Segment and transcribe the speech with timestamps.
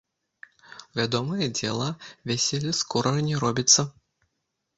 [0.99, 1.89] Вядомае дзела,
[2.33, 3.81] вяселле скора не робіцца.